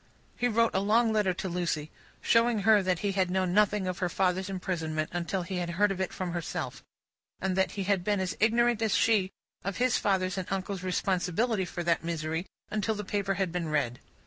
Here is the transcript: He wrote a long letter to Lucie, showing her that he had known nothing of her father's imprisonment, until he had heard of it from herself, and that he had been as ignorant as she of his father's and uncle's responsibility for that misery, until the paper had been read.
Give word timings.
He 0.35 0.47
wrote 0.47 0.73
a 0.73 0.79
long 0.79 1.13
letter 1.13 1.31
to 1.31 1.47
Lucie, 1.47 1.91
showing 2.21 2.61
her 2.61 2.81
that 2.81 2.97
he 3.05 3.11
had 3.11 3.29
known 3.29 3.53
nothing 3.53 3.85
of 3.85 3.99
her 3.99 4.09
father's 4.09 4.49
imprisonment, 4.49 5.11
until 5.13 5.43
he 5.43 5.57
had 5.57 5.69
heard 5.69 5.91
of 5.91 6.01
it 6.01 6.11
from 6.11 6.31
herself, 6.31 6.81
and 7.39 7.55
that 7.55 7.73
he 7.73 7.83
had 7.83 8.03
been 8.03 8.19
as 8.19 8.35
ignorant 8.39 8.81
as 8.81 8.95
she 8.95 9.31
of 9.63 9.77
his 9.77 9.99
father's 9.99 10.39
and 10.39 10.47
uncle's 10.51 10.81
responsibility 10.81 11.65
for 11.65 11.83
that 11.83 12.03
misery, 12.03 12.47
until 12.71 12.95
the 12.95 13.03
paper 13.05 13.35
had 13.35 13.51
been 13.51 13.69
read. 13.69 13.99